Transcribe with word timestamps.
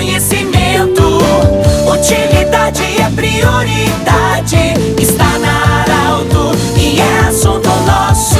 conhecimento. 0.00 1.18
Utilidade 1.86 2.82
é 2.82 3.10
prioridade. 3.14 4.74
Está 4.98 5.38
na 5.38 5.82
Arauto 5.82 6.56
e 6.74 6.98
é 6.98 7.28
assunto 7.28 7.68
nosso. 7.86 8.38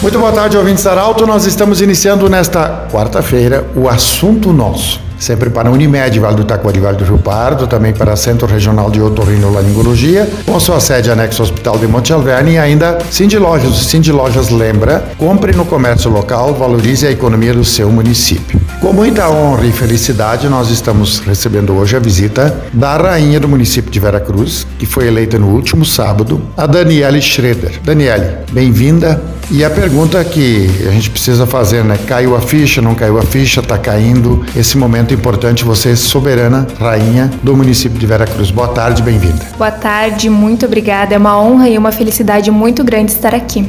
Muito 0.00 0.16
boa 0.18 0.30
tarde, 0.30 0.56
ouvintes 0.56 0.86
Arauto. 0.86 1.26
Nós 1.26 1.44
estamos 1.44 1.80
iniciando 1.80 2.30
nesta 2.30 2.86
quarta-feira 2.92 3.66
o 3.74 3.88
assunto 3.88 4.52
nosso 4.52 5.09
sempre 5.20 5.50
para 5.50 5.68
a 5.68 5.72
Unimed, 5.72 6.18
Vale 6.18 6.34
do 6.34 6.44
Taquari, 6.44 6.80
Vale 6.80 6.96
do 6.96 7.04
Rio 7.04 7.18
Pardo, 7.18 7.66
também 7.66 7.92
para 7.92 8.16
Centro 8.16 8.48
Regional 8.48 8.90
de 8.90 9.00
Otorrinolaringologia, 9.00 10.28
com 10.46 10.58
sua 10.58 10.80
sede 10.80 11.10
anexo 11.10 11.42
ao 11.42 11.48
Hospital 11.48 11.78
de 11.78 11.86
Monte 11.86 12.12
Alverne 12.12 12.54
e 12.54 12.58
ainda 12.58 12.98
Cindy 13.10 13.38
Lojas. 13.38 13.76
Cindy 13.86 14.10
Lojas 14.10 14.50
lembra, 14.50 15.04
compre 15.18 15.52
no 15.52 15.64
comércio 15.64 16.10
local, 16.10 16.54
valorize 16.54 17.06
a 17.06 17.10
economia 17.10 17.52
do 17.52 17.64
seu 17.64 17.90
município. 17.90 18.60
Com 18.80 18.94
muita 18.94 19.28
honra 19.28 19.66
e 19.66 19.72
felicidade, 19.72 20.48
nós 20.48 20.70
estamos 20.70 21.18
recebendo 21.18 21.74
hoje 21.74 21.96
a 21.96 22.00
visita 22.00 22.58
da 22.72 22.96
rainha 22.96 23.38
do 23.38 23.46
município 23.46 23.90
de 23.90 24.00
Veracruz, 24.00 24.66
que 24.78 24.86
foi 24.86 25.06
eleita 25.06 25.38
no 25.38 25.48
último 25.48 25.84
sábado, 25.84 26.40
a 26.56 26.66
Daniele 26.66 27.20
Schroeder. 27.20 27.78
Daniele, 27.84 28.38
bem-vinda. 28.50 29.22
E 29.52 29.64
a 29.64 29.70
pergunta 29.70 30.22
que 30.22 30.70
a 30.86 30.92
gente 30.92 31.10
precisa 31.10 31.44
fazer, 31.44 31.82
né? 31.82 31.98
Caiu 32.06 32.36
a 32.36 32.40
ficha, 32.40 32.80
não 32.80 32.94
caiu 32.94 33.18
a 33.18 33.22
ficha, 33.22 33.60
tá 33.60 33.76
caindo. 33.76 34.44
Esse 34.54 34.78
momento 34.78 35.09
importante, 35.14 35.64
você 35.64 35.90
é 35.90 35.96
soberana 35.96 36.66
rainha 36.78 37.30
do 37.42 37.56
município 37.56 37.98
de 37.98 38.06
Veracruz. 38.06 38.50
Boa 38.50 38.68
tarde, 38.68 39.02
bem-vinda. 39.02 39.44
Boa 39.56 39.70
tarde, 39.70 40.28
muito 40.28 40.66
obrigada. 40.66 41.14
É 41.14 41.18
uma 41.18 41.40
honra 41.40 41.68
e 41.68 41.76
uma 41.76 41.92
felicidade 41.92 42.50
muito 42.50 42.82
grande 42.84 43.12
estar 43.12 43.34
aqui. 43.34 43.66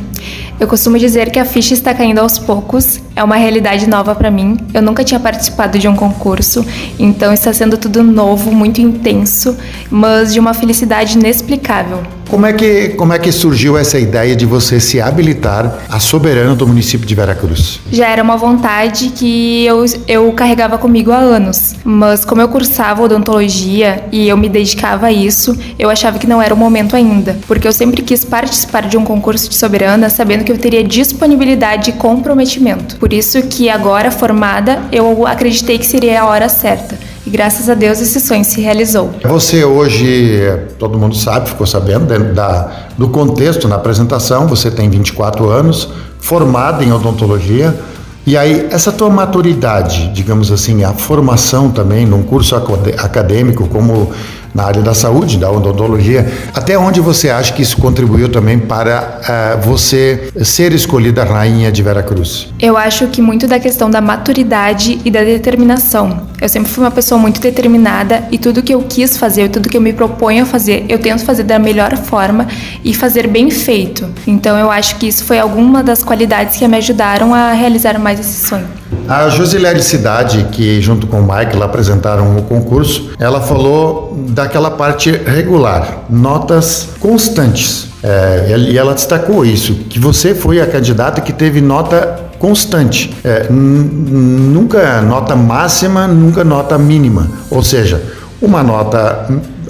Eu 0.59 0.67
costumo 0.67 0.97
dizer 0.99 1.31
que 1.31 1.39
a 1.39 1.45
ficha 1.45 1.73
está 1.73 1.91
caindo 1.93 2.19
aos 2.19 2.37
poucos, 2.37 3.01
é 3.15 3.23
uma 3.23 3.35
realidade 3.35 3.87
nova 3.87 4.13
para 4.13 4.29
mim. 4.29 4.57
Eu 4.73 4.81
nunca 4.81 5.03
tinha 5.03 5.19
participado 5.19 5.79
de 5.79 5.87
um 5.87 5.95
concurso, 5.95 6.63
então 6.99 7.33
está 7.33 7.51
sendo 7.51 7.77
tudo 7.77 8.03
novo, 8.03 8.51
muito 8.51 8.79
intenso, 8.79 9.57
mas 9.89 10.31
de 10.33 10.39
uma 10.39 10.53
felicidade 10.53 11.17
inexplicável. 11.17 12.03
Como 12.31 12.45
é 12.45 12.53
que, 12.53 12.89
como 12.95 13.11
é 13.11 13.19
que 13.19 13.29
surgiu 13.29 13.77
essa 13.77 13.99
ideia 13.99 14.33
de 14.37 14.45
você 14.45 14.79
se 14.79 15.01
habilitar 15.01 15.79
a 15.89 15.99
soberana 15.99 16.55
do 16.55 16.65
município 16.65 17.05
de 17.05 17.13
Veracruz? 17.13 17.81
Já 17.91 18.07
era 18.07 18.23
uma 18.23 18.37
vontade 18.37 19.09
que 19.09 19.65
eu, 19.65 19.83
eu 20.07 20.31
carregava 20.31 20.77
comigo 20.77 21.11
há 21.11 21.17
anos, 21.17 21.75
mas 21.83 22.23
como 22.23 22.41
eu 22.41 22.47
cursava 22.47 23.03
odontologia 23.03 24.05
e 24.13 24.29
eu 24.29 24.37
me 24.37 24.47
dedicava 24.47 25.07
a 25.07 25.11
isso, 25.11 25.57
eu 25.77 25.89
achava 25.89 26.17
que 26.17 26.25
não 26.25 26.41
era 26.41 26.53
o 26.53 26.57
momento 26.57 26.95
ainda, 26.95 27.37
porque 27.45 27.67
eu 27.67 27.73
sempre 27.73 28.01
quis 28.01 28.23
participar 28.23 28.87
de 28.87 28.95
um 28.95 29.03
concurso 29.03 29.49
de 29.49 29.55
soberana 29.55 30.09
sabendo 30.09 30.45
que 30.45 30.53
eu 30.53 30.57
teria 30.57 30.85
disponibilidade 30.85 31.89
e 31.89 31.93
comprometimento. 31.93 32.95
Por 32.95 33.11
isso 33.11 33.41
que 33.41 33.69
agora 33.69 34.09
formada, 34.09 34.83
eu 34.89 35.27
acreditei 35.27 35.77
que 35.77 35.85
seria 35.85 36.21
a 36.21 36.25
hora 36.27 36.47
certa. 36.47 36.97
Graças 37.31 37.69
a 37.69 37.73
Deus 37.73 38.01
esse 38.01 38.19
sonho 38.19 38.43
se 38.43 38.59
realizou. 38.59 39.09
Você 39.23 39.63
hoje, 39.63 40.41
todo 40.77 40.99
mundo 40.99 41.15
sabe, 41.15 41.47
ficou 41.47 41.65
sabendo 41.65 42.05
dentro 42.05 42.33
da, 42.33 42.89
do 42.97 43.07
contexto 43.07 43.69
na 43.69 43.77
apresentação, 43.77 44.47
você 44.47 44.69
tem 44.69 44.89
24 44.89 45.49
anos, 45.49 45.87
formada 46.19 46.83
em 46.83 46.91
odontologia. 46.91 47.73
E 48.27 48.37
aí, 48.37 48.67
essa 48.69 48.91
tua 48.91 49.09
maturidade, 49.09 50.09
digamos 50.09 50.51
assim, 50.51 50.83
a 50.83 50.91
formação 50.91 51.71
também 51.71 52.05
num 52.05 52.21
curso 52.21 52.53
acadêmico 52.55 53.65
como 53.69 54.11
na 54.53 54.63
área 54.63 54.81
da 54.81 54.93
saúde, 54.93 55.37
da 55.37 55.49
odontologia. 55.49 56.31
Até 56.53 56.77
onde 56.77 56.99
você 56.99 57.29
acha 57.29 57.53
que 57.53 57.61
isso 57.61 57.77
contribuiu 57.77 58.29
também 58.29 58.59
para 58.59 59.19
uh, 59.21 59.61
você 59.61 60.29
ser 60.43 60.73
escolhida 60.73 61.23
rainha 61.23 61.71
de 61.71 61.81
Veracruz? 61.81 62.47
Eu 62.59 62.77
acho 62.77 63.07
que 63.07 63.21
muito 63.21 63.47
da 63.47 63.59
questão 63.59 63.89
da 63.89 64.01
maturidade 64.01 64.99
e 65.03 65.11
da 65.11 65.23
determinação. 65.23 66.27
Eu 66.39 66.49
sempre 66.49 66.71
fui 66.71 66.83
uma 66.83 66.91
pessoa 66.91 67.19
muito 67.19 67.39
determinada 67.39 68.23
e 68.31 68.37
tudo 68.37 68.63
que 68.63 68.73
eu 68.73 68.81
quis 68.81 69.17
fazer, 69.17 69.49
tudo 69.49 69.69
que 69.69 69.77
eu 69.77 69.81
me 69.81 69.93
proponho 69.93 70.43
a 70.43 70.45
fazer, 70.45 70.85
eu 70.89 70.99
tento 70.99 71.23
fazer 71.23 71.43
da 71.43 71.59
melhor 71.59 71.95
forma 71.95 72.47
e 72.83 72.93
fazer 72.93 73.27
bem 73.27 73.49
feito. 73.51 74.09
Então 74.25 74.57
eu 74.57 74.71
acho 74.71 74.97
que 74.97 75.07
isso 75.07 75.23
foi 75.23 75.39
alguma 75.39 75.83
das 75.83 76.03
qualidades 76.03 76.57
que 76.57 76.67
me 76.67 76.77
ajudaram 76.77 77.33
a 77.33 77.53
realizar 77.53 77.97
mais 77.99 78.19
esse 78.19 78.47
sonho. 78.47 78.80
A 79.07 79.29
Josilene 79.29 79.81
Cidade, 79.81 80.47
que 80.51 80.81
junto 80.81 81.07
com 81.07 81.19
o 81.19 81.23
Michael 81.23 81.63
apresentaram 81.63 82.37
o 82.37 82.43
concurso, 82.43 83.11
ela 83.19 83.41
falou 83.41 84.25
daquela 84.29 84.71
parte 84.71 85.11
regular, 85.11 86.05
notas 86.09 86.89
constantes. 86.99 87.87
É, 88.03 88.55
e 88.69 88.77
ela 88.77 88.93
destacou 88.93 89.45
isso, 89.45 89.75
que 89.89 89.99
você 89.99 90.33
foi 90.33 90.59
a 90.59 90.65
candidata 90.65 91.21
que 91.21 91.31
teve 91.31 91.61
nota 91.61 92.31
constante. 92.39 93.15
É, 93.23 93.47
nunca 93.49 95.01
nota 95.01 95.35
máxima, 95.35 96.07
nunca 96.07 96.43
nota 96.43 96.77
mínima. 96.77 97.29
Ou 97.51 97.61
seja, 97.61 98.01
uma 98.41 98.63
nota 98.63 99.27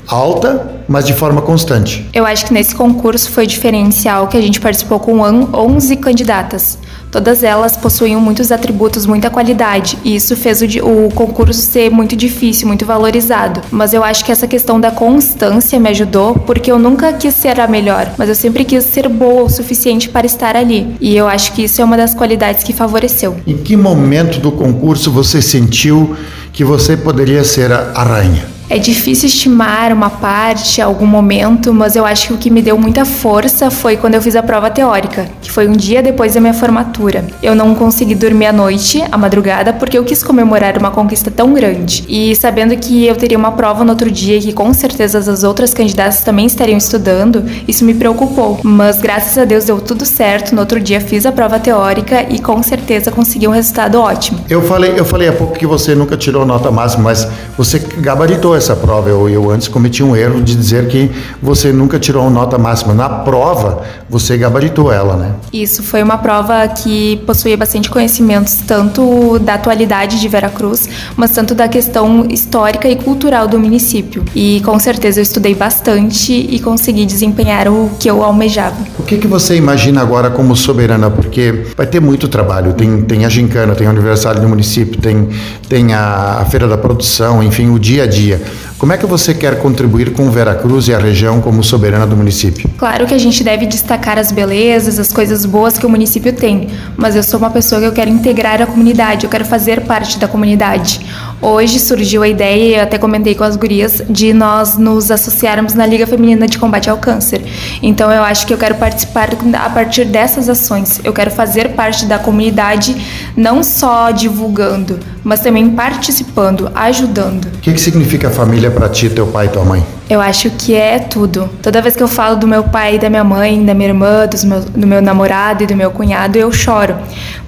alta, 0.07 0.81
mas 0.87 1.05
de 1.05 1.13
forma 1.13 1.41
constante. 1.41 2.07
Eu 2.13 2.25
acho 2.25 2.45
que 2.45 2.53
nesse 2.53 2.73
concurso 2.73 3.29
foi 3.29 3.45
diferencial 3.45 4.27
que 4.27 4.37
a 4.37 4.41
gente 4.41 4.59
participou 4.59 4.99
com 4.99 5.19
11 5.19 5.95
candidatas. 5.97 6.77
Todas 7.11 7.43
elas 7.43 7.75
possuíam 7.75 8.21
muitos 8.21 8.53
atributos, 8.53 9.05
muita 9.05 9.29
qualidade, 9.29 9.97
e 10.03 10.15
isso 10.15 10.35
fez 10.35 10.61
o, 10.61 10.65
o, 10.65 11.09
concurso 11.13 11.61
ser 11.61 11.91
muito 11.91 12.15
difícil, 12.15 12.67
muito 12.67 12.85
valorizado. 12.85 13.61
Mas 13.69 13.93
eu 13.93 14.01
acho 14.01 14.23
que 14.23 14.31
essa 14.31 14.47
questão 14.47 14.79
da 14.79 14.91
constância 14.91 15.77
me 15.77 15.89
ajudou, 15.89 16.35
porque 16.35 16.71
eu 16.71 16.79
nunca 16.79 17.11
quis 17.11 17.35
ser 17.35 17.59
a 17.59 17.67
melhor, 17.67 18.13
mas 18.17 18.29
eu 18.29 18.35
sempre 18.35 18.63
quis 18.63 18.85
ser 18.85 19.09
boa 19.09 19.43
o 19.43 19.49
suficiente 19.49 20.07
para 20.07 20.25
estar 20.25 20.55
ali. 20.55 20.95
E 21.01 21.15
eu 21.15 21.27
acho 21.27 21.51
que 21.51 21.63
isso 21.63 21.81
é 21.81 21.85
uma 21.85 21.97
das 21.97 22.13
qualidades 22.13 22.63
que 22.63 22.71
favoreceu. 22.71 23.35
Em 23.45 23.57
que 23.57 23.75
momento 23.75 24.39
do 24.39 24.51
concurso 24.51 25.11
você 25.11 25.41
sentiu 25.41 26.15
que 26.53 26.63
você 26.63 26.95
poderia 26.95 27.43
ser 27.43 27.73
a, 27.73 27.91
a 27.93 28.03
rainha? 28.03 28.60
É 28.71 28.77
difícil 28.77 29.27
estimar 29.27 29.91
uma 29.91 30.09
parte, 30.09 30.81
algum 30.81 31.05
momento, 31.05 31.73
mas 31.73 31.97
eu 31.97 32.05
acho 32.05 32.27
que 32.27 32.33
o 32.33 32.37
que 32.37 32.49
me 32.49 32.61
deu 32.61 32.77
muita 32.77 33.03
força 33.03 33.69
foi 33.69 33.97
quando 33.97 34.15
eu 34.15 34.21
fiz 34.21 34.33
a 34.33 34.41
prova 34.41 34.69
teórica, 34.69 35.27
que 35.41 35.51
foi 35.51 35.67
um 35.67 35.73
dia 35.73 36.01
depois 36.01 36.35
da 36.35 36.39
minha 36.39 36.53
formatura. 36.53 37.25
Eu 37.43 37.53
não 37.53 37.75
consegui 37.75 38.15
dormir 38.15 38.45
à 38.45 38.53
noite, 38.53 39.03
à 39.11 39.17
madrugada, 39.17 39.73
porque 39.73 39.97
eu 39.97 40.05
quis 40.05 40.23
comemorar 40.23 40.77
uma 40.77 40.89
conquista 40.89 41.29
tão 41.29 41.53
grande. 41.53 42.05
E 42.07 42.33
sabendo 42.37 42.73
que 42.77 43.05
eu 43.05 43.13
teria 43.17 43.37
uma 43.37 43.51
prova 43.51 43.83
no 43.83 43.89
outro 43.89 44.09
dia 44.09 44.37
e 44.37 44.39
que 44.39 44.53
com 44.53 44.73
certeza 44.73 45.19
as 45.19 45.43
outras 45.43 45.73
candidatas 45.73 46.21
também 46.21 46.45
estariam 46.45 46.77
estudando, 46.77 47.43
isso 47.67 47.83
me 47.83 47.93
preocupou. 47.93 48.61
Mas 48.63 49.01
graças 49.01 49.37
a 49.37 49.43
Deus 49.43 49.65
deu 49.65 49.81
tudo 49.81 50.05
certo. 50.05 50.55
No 50.55 50.61
outro 50.61 50.79
dia 50.79 51.01
fiz 51.01 51.25
a 51.25 51.31
prova 51.33 51.59
teórica 51.59 52.25
e 52.29 52.39
com 52.39 52.63
certeza 52.63 53.11
consegui 53.11 53.49
um 53.49 53.51
resultado 53.51 53.99
ótimo. 53.99 54.39
Eu 54.49 54.61
falei, 54.61 54.93
eu 54.95 55.03
falei 55.03 55.27
há 55.27 55.33
pouco 55.33 55.59
que 55.59 55.67
você 55.67 55.93
nunca 55.93 56.15
tirou 56.15 56.45
nota 56.45 56.71
máxima, 56.71 57.03
mas 57.03 57.27
você 57.57 57.77
gabaritou 57.97 58.60
essa 58.61 58.75
prova. 58.75 59.09
Eu, 59.09 59.27
eu 59.27 59.49
antes 59.49 59.67
cometi 59.67 60.03
um 60.03 60.15
erro 60.15 60.41
de 60.41 60.55
dizer 60.55 60.87
que 60.87 61.11
você 61.41 61.73
nunca 61.73 61.99
tirou 61.99 62.29
nota 62.29 62.57
máxima. 62.57 62.93
Na 62.93 63.09
prova, 63.09 63.83
você 64.09 64.37
gabaritou 64.37 64.91
ela, 64.91 65.15
né? 65.15 65.33
Isso, 65.51 65.83
foi 65.83 66.01
uma 66.01 66.17
prova 66.17 66.67
que 66.67 67.17
possuía 67.25 67.57
bastante 67.57 67.89
conhecimentos, 67.89 68.55
tanto 68.67 69.39
da 69.39 69.55
atualidade 69.55 70.19
de 70.19 70.27
Veracruz, 70.27 70.87
mas 71.15 71.31
tanto 71.31 71.53
da 71.55 71.67
questão 71.67 72.25
histórica 72.29 72.87
e 72.87 72.95
cultural 72.95 73.47
do 73.47 73.59
município. 73.59 74.23
E 74.35 74.61
com 74.63 74.77
certeza 74.79 75.19
eu 75.19 75.23
estudei 75.23 75.55
bastante 75.55 76.33
e 76.33 76.59
consegui 76.59 77.05
desempenhar 77.05 77.67
o 77.67 77.89
que 77.99 78.09
eu 78.09 78.23
almejava. 78.23 78.75
O 78.99 79.03
que, 79.03 79.17
que 79.17 79.27
você 79.27 79.55
imagina 79.55 80.01
agora 80.01 80.29
como 80.29 80.55
soberana? 80.55 81.09
Porque 81.09 81.65
vai 81.75 81.87
ter 81.87 81.99
muito 81.99 82.27
trabalho. 82.27 82.73
Tem, 82.73 83.01
tem 83.01 83.25
a 83.25 83.29
gincana, 83.29 83.75
tem 83.75 83.87
o 83.87 83.89
aniversário 83.89 84.39
do 84.39 84.47
município, 84.47 84.99
tem, 84.99 85.29
tem 85.67 85.93
a, 85.93 86.39
a 86.41 86.45
feira 86.45 86.67
da 86.67 86.77
produção, 86.77 87.41
enfim, 87.41 87.69
o 87.69 87.79
dia 87.79 88.03
a 88.03 88.07
dia. 88.07 88.41
Como 88.81 88.93
é 88.93 88.97
que 88.97 89.05
você 89.05 89.35
quer 89.35 89.59
contribuir 89.59 90.11
com 90.11 90.31
Veracruz 90.31 90.87
e 90.87 90.93
a 90.95 90.97
região 90.97 91.39
como 91.39 91.63
soberana 91.63 92.07
do 92.07 92.17
município? 92.17 92.67
Claro 92.79 93.05
que 93.05 93.13
a 93.13 93.17
gente 93.19 93.43
deve 93.43 93.67
destacar 93.67 94.17
as 94.17 94.31
belezas, 94.31 94.97
as 94.97 95.13
coisas 95.13 95.45
boas 95.45 95.77
que 95.77 95.85
o 95.85 95.89
município 95.89 96.33
tem, 96.33 96.67
mas 96.97 97.15
eu 97.15 97.21
sou 97.21 97.37
uma 97.37 97.51
pessoa 97.51 97.79
que 97.79 97.85
eu 97.85 97.91
quero 97.91 98.09
integrar 98.09 98.59
a 98.59 98.65
comunidade, 98.65 99.23
eu 99.23 99.29
quero 99.29 99.45
fazer 99.45 99.81
parte 99.81 100.17
da 100.17 100.27
comunidade. 100.27 100.99
Hoje 101.41 101.79
surgiu 101.79 102.21
a 102.21 102.27
ideia, 102.27 102.77
eu 102.77 102.83
até 102.83 102.99
comentei 102.99 103.33
com 103.33 103.43
as 103.43 103.55
gurias, 103.55 103.99
de 104.07 104.31
nós 104.31 104.77
nos 104.77 105.09
associarmos 105.09 105.73
na 105.73 105.87
Liga 105.87 106.05
Feminina 106.05 106.45
de 106.47 106.59
Combate 106.59 106.87
ao 106.87 106.97
Câncer. 106.97 107.41
Então 107.81 108.11
eu 108.11 108.21
acho 108.21 108.45
que 108.45 108.53
eu 108.53 108.59
quero 108.59 108.75
participar 108.75 109.29
a 109.55 109.69
partir 109.71 110.05
dessas 110.05 110.47
ações. 110.47 111.01
Eu 111.03 111.11
quero 111.11 111.31
fazer 111.31 111.69
parte 111.69 112.05
da 112.05 112.19
comunidade, 112.19 112.95
não 113.35 113.63
só 113.63 114.11
divulgando, 114.11 114.99
mas 115.23 115.39
também 115.39 115.67
participando, 115.71 116.71
ajudando. 116.75 117.45
O 117.45 117.59
que, 117.59 117.73
que 117.73 117.81
significa 117.81 118.29
família 118.29 118.69
para 118.69 118.87
ti, 118.87 119.09
teu 119.09 119.25
pai 119.25 119.47
e 119.47 119.49
tua 119.49 119.65
mãe? 119.65 119.83
Eu 120.07 120.19
acho 120.19 120.49
que 120.51 120.75
é 120.75 120.99
tudo. 120.99 121.49
Toda 121.61 121.81
vez 121.81 121.95
que 121.95 122.03
eu 122.03 122.07
falo 122.07 122.35
do 122.35 122.45
meu 122.45 122.65
pai 122.65 122.95
e 122.95 122.99
da 122.99 123.09
minha 123.09 123.23
mãe, 123.23 123.63
da 123.63 123.73
minha 123.73 123.89
irmã, 123.89 124.27
dos 124.27 124.43
meus, 124.43 124.65
do 124.65 124.85
meu 124.85 125.01
namorado 125.01 125.63
e 125.63 125.65
do 125.65 125.75
meu 125.75 125.89
cunhado, 125.89 126.37
eu 126.37 126.51
choro. 126.51 126.97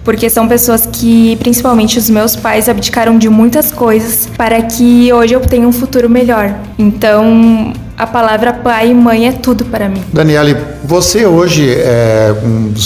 Porque 0.02 0.30
são 0.30 0.48
pessoas 0.48 0.86
que, 0.86 1.36
principalmente 1.38 1.98
os 1.98 2.10
meus 2.10 2.38
pais, 2.38 2.70
abdicaram 2.70 3.18
de 3.18 3.30
muitas 3.30 3.70
coisas 3.70 3.83
para 4.38 4.62
que 4.62 5.12
hoje 5.12 5.34
eu 5.34 5.42
tenha 5.42 5.68
um 5.68 5.72
futuro 5.72 6.10
melhor. 6.10 6.54
Então, 6.78 7.74
a 7.98 8.08
palavra 8.08 8.54
pai 8.54 8.90
e 8.90 8.94
mãe 8.94 9.28
é 9.28 9.32
tudo 9.32 9.66
para 9.66 9.88
mim. 9.88 10.04
Daniele, 10.12 10.56
você 10.84 11.26
hoje, 11.26 11.70
é, 11.70 12.34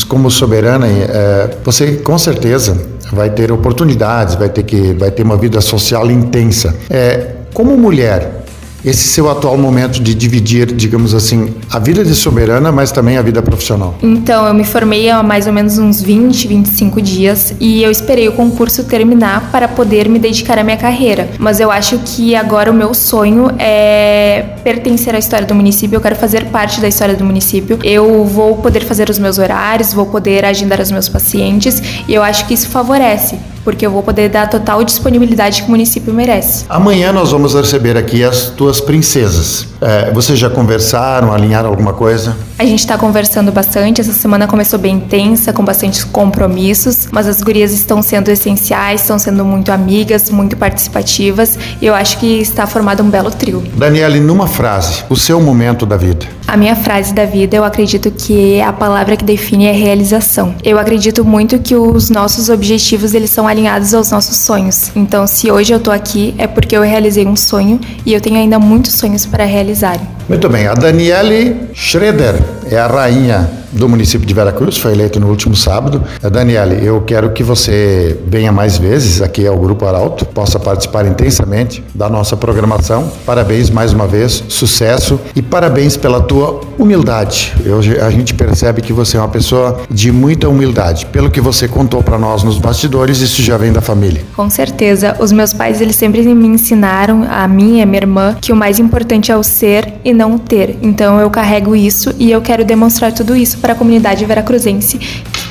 como 0.08 0.30
soberana, 0.30 0.88
é, 0.88 1.50
você 1.64 1.94
com 1.98 2.18
certeza 2.18 2.78
vai 3.12 3.30
ter 3.30 3.52
oportunidades, 3.52 4.36
vai 4.36 4.50
ter 4.50 4.64
que 4.64 4.94
vai 4.94 5.12
ter 5.12 5.24
uma 5.24 5.38
vida 5.38 5.62
social 5.62 6.10
intensa. 6.12 6.76
É, 6.90 7.36
como 7.54 7.78
mulher, 7.78 8.46
esse 8.84 9.08
seu 9.08 9.30
atual 9.30 9.58
momento 9.58 10.00
de 10.02 10.14
dividir, 10.14 10.68
digamos 10.68 11.14
assim, 11.14 11.54
a 11.72 11.80
vida 11.80 12.04
de 12.04 12.14
soberana, 12.16 12.72
mas 12.72 12.92
também 12.92 13.18
a 13.18 13.22
vida 13.22 13.42
profissional? 13.42 13.96
Então, 14.02 14.48
eu 14.48 14.54
me 14.54 14.64
formei 14.64 15.10
há 15.10 15.22
mais 15.24 15.48
ou 15.48 15.54
menos 15.54 15.78
uns 15.78 16.02
20, 16.02 16.48
25 16.48 17.02
dias 17.02 17.54
e 17.60 17.84
eu 17.84 17.92
esperei 17.92 18.28
o 18.28 18.34
concurso 18.34 18.84
terminar 18.84 19.52
para 19.52 19.68
poder 19.68 20.08
me 20.08 20.20
dedicar 20.20 20.58
à 20.58 20.64
minha 20.64 20.78
carreira. 20.78 21.30
Mas 21.40 21.60
eu 21.60 21.72
acho 21.72 22.00
que 22.00 22.36
agora 22.36 22.72
o 22.72 22.74
meu 22.74 22.94
sonho 22.94 23.52
é 23.60 24.46
pertencer 24.64 25.16
à 25.16 25.20
história 25.20 25.46
do 25.46 25.56
município, 25.56 25.96
eu 25.96 26.02
quero 26.02 26.16
fazer 26.16 26.46
parte 26.46 26.80
da 26.80 26.88
história 26.88 27.16
do 27.16 27.26
município. 27.26 27.80
Eu 27.84 28.26
vou 28.26 28.58
poder 28.58 28.84
fazer 28.84 29.10
os 29.10 29.20
meus 29.20 29.38
horários, 29.38 29.94
vou 29.94 30.06
poder 30.06 30.46
agendar 30.46 30.80
os 30.80 30.92
meus 30.92 31.10
pacientes 31.10 31.82
e 32.08 32.14
eu 32.14 32.24
acho 32.24 32.48
que 32.48 32.54
isso 32.54 32.70
favorece 32.70 33.38
porque 33.68 33.86
eu 33.86 33.92
vou 33.92 34.02
poder 34.02 34.30
dar 34.30 34.44
a 34.44 34.48
total 34.48 34.82
disponibilidade 34.82 35.62
que 35.62 35.68
o 35.68 35.72
município 35.72 36.14
merece. 36.14 36.64
Amanhã 36.70 37.12
nós 37.12 37.34
vamos 37.34 37.54
receber 37.54 37.98
aqui 37.98 38.24
as 38.24 38.46
tuas 38.46 38.80
princesas. 38.80 39.68
É, 39.82 40.10
vocês 40.14 40.40
já 40.40 40.50
conversaram, 40.50 41.34
alinharam 41.34 41.68
alguma 41.68 41.92
coisa? 41.92 42.34
A 42.58 42.64
gente 42.64 42.80
está 42.80 42.98
conversando 42.98 43.52
bastante. 43.52 44.00
Essa 44.00 44.14
semana 44.14 44.48
começou 44.48 44.80
bem 44.80 44.96
intensa, 44.96 45.52
com 45.52 45.66
bastante 45.66 46.06
compromissos, 46.06 47.10
mas 47.12 47.28
as 47.28 47.42
gurias 47.42 47.74
estão 47.74 48.02
sendo 48.02 48.30
essenciais, 48.30 49.02
estão 49.02 49.20
sendo 49.20 49.44
muito 49.44 49.70
amigas, 49.70 50.30
muito 50.30 50.56
participativas 50.56 51.60
e 51.82 51.86
eu 51.86 51.94
acho 51.94 52.20
que 52.20 52.40
está 52.40 52.66
formado 52.66 53.04
um 53.04 53.10
belo 53.10 53.30
trio. 53.30 53.62
Daniele, 53.76 54.22
numa 54.22 54.48
frase, 54.48 55.04
o 55.10 55.18
seu 55.18 55.42
momento 55.42 55.86
da 55.86 55.98
vida. 55.98 56.26
A 56.48 56.56
minha 56.56 56.78
frase 56.78 57.14
da 57.14 57.26
vida, 57.26 57.58
eu 57.58 57.64
acredito 57.66 58.10
que 58.10 58.62
a 58.62 58.72
palavra 58.72 59.18
que 59.18 59.26
define 59.26 59.66
é 59.66 59.74
realização. 59.74 60.56
Eu 60.64 60.80
acredito 60.80 61.26
muito 61.26 61.60
que 61.60 61.76
os 61.76 62.10
nossos 62.10 62.48
objetivos 62.48 63.14
eles 63.14 63.30
são 63.30 63.46
alinhados 63.58 63.94
aos 63.94 64.12
nossos 64.12 64.38
sonhos. 64.38 64.92
Então, 64.96 65.26
se 65.26 65.52
hoje 65.52 65.74
eu 65.74 65.80
tô 65.80 65.90
aqui 65.90 66.36
é 66.38 66.46
porque 66.46 66.78
eu 66.78 66.82
realizei 66.84 67.26
um 67.26 67.36
sonho 67.36 67.80
e 68.06 68.14
eu 68.14 68.22
tenho 68.22 68.38
ainda 68.38 68.60
muitos 68.60 68.94
sonhos 68.94 69.26
para 69.26 69.46
realizar. 69.46 70.00
Muito 70.30 70.48
bem, 70.48 70.68
a 70.68 70.74
Daniele 70.74 71.70
Schroeder 71.74 72.36
é 72.70 72.78
a 72.78 72.86
rainha 72.86 73.50
do 73.72 73.88
município 73.88 74.26
de 74.26 74.34
Veracruz, 74.34 74.78
foi 74.78 74.92
eleito 74.94 75.20
no 75.20 75.28
último 75.28 75.56
sábado. 75.56 76.04
Eh, 76.22 76.30
Daniele, 76.30 76.86
eu 76.86 77.02
quero 77.02 77.32
que 77.32 77.44
você 77.44 78.18
venha 78.28 78.52
mais 78.52 78.78
vezes 78.78 79.22
aqui 79.22 79.46
ao 79.46 79.58
Grupo 79.58 79.86
Arauto, 79.86 80.26
possa 80.26 80.60
participar 80.60 81.06
intensamente 81.06 81.84
da 81.94 82.10
nossa 82.10 82.36
programação. 82.36 83.12
Parabéns 83.26 83.70
mais 83.70 83.94
uma 83.94 84.08
vez, 84.08 84.44
sucesso 84.50 85.20
e 85.36 85.42
parabéns 85.42 85.98
pela 85.98 86.22
tua 86.22 86.62
humildade. 86.78 87.56
Eu, 87.66 87.80
a 87.80 88.10
gente 88.10 88.34
percebe 88.34 88.82
que 88.82 88.94
você 88.94 89.18
é 89.18 89.20
uma 89.20 89.30
pessoa 89.30 89.82
de 89.90 90.12
muita 90.12 90.48
humildade. 90.50 91.06
Pelo 91.08 91.30
que 91.30 91.42
você 91.42 91.68
contou 91.68 92.04
para 92.04 92.18
nós 92.18 92.44
nos 92.44 92.58
bastidores, 92.58 93.20
isso 93.20 93.42
já 93.42 93.58
vem 93.58 93.72
da 93.72 93.82
família. 93.82 94.22
Com 94.36 94.50
certeza, 94.50 95.16
os 95.20 95.32
meus 95.32 95.54
pais 95.54 95.82
eles 95.82 95.96
sempre 95.96 96.22
me 96.22 96.48
ensinaram, 96.48 97.26
a 97.30 97.48
mim 97.48 97.78
e 97.78 97.82
a 97.82 97.86
minha 97.86 98.00
irmã, 98.00 98.38
que 98.40 98.52
o 98.52 98.56
mais 98.56 98.80
importante 98.80 99.32
é 99.32 99.38
o 99.38 99.44
ser 99.44 99.94
e 100.04 100.14
não 100.14 100.36
o 100.36 100.40
ter. 100.40 100.78
Então 100.82 101.20
eu 101.20 101.30
carrego 101.30 101.76
isso 101.76 102.14
e 102.20 102.32
eu 102.32 102.42
quero 102.42 102.64
demonstrar 102.64 103.12
tudo 103.12 103.36
isso 103.36 103.57
para 103.58 103.74
a 103.74 103.76
comunidade 103.76 104.24
veracruzense, 104.26 105.00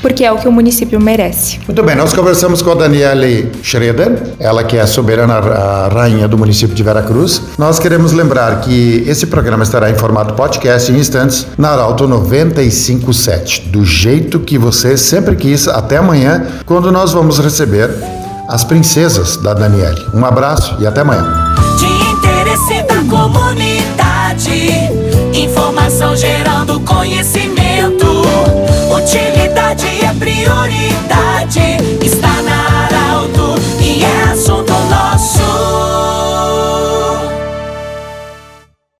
porque 0.00 0.24
é 0.24 0.32
o 0.32 0.38
que 0.38 0.48
o 0.48 0.52
município 0.52 1.00
merece. 1.00 1.58
Muito 1.66 1.82
bem, 1.82 1.96
nós 1.96 2.12
conversamos 2.12 2.62
com 2.62 2.70
a 2.70 2.74
Daniele 2.74 3.50
Schroeder, 3.62 4.34
ela 4.38 4.62
que 4.64 4.76
é 4.76 4.80
a 4.80 4.86
soberana 4.86 5.34
a 5.34 5.88
rainha 5.88 6.28
do 6.28 6.38
município 6.38 6.74
de 6.74 6.82
Veracruz. 6.82 7.42
Nós 7.58 7.78
queremos 7.78 8.12
lembrar 8.12 8.60
que 8.60 9.04
esse 9.06 9.26
programa 9.26 9.62
estará 9.62 9.90
em 9.90 9.94
formato 9.94 10.34
podcast 10.34 10.90
em 10.90 10.96
instantes 10.96 11.46
na 11.58 11.70
Arauto 11.70 12.06
957, 12.06 13.68
do 13.68 13.84
jeito 13.84 14.40
que 14.40 14.58
você 14.58 14.96
sempre 14.96 15.36
quis, 15.36 15.68
até 15.68 15.96
amanhã, 15.96 16.46
quando 16.64 16.92
nós 16.92 17.12
vamos 17.12 17.38
receber 17.38 17.90
as 18.48 18.64
princesas 18.64 19.36
da 19.36 19.54
Daniele. 19.54 20.00
Um 20.14 20.24
abraço 20.24 20.76
e 20.78 20.86
até 20.86 21.00
amanhã. 21.00 21.54
De 21.78 21.86
interesse 21.86 22.82
da 22.84 23.02
comunidade, 23.10 24.70
informação 25.34 26.16
gerando 26.16 26.80
conhecimento. 26.80 27.55